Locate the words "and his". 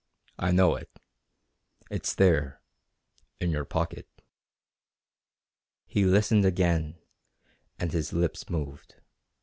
7.77-8.11